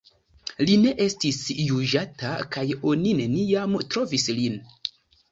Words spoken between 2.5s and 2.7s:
kaj